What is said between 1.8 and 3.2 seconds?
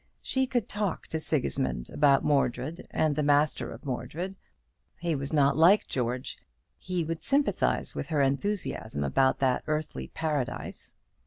about Mordred and